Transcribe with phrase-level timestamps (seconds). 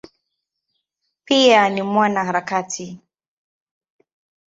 [1.25, 3.01] Pia ni mwanaharakati.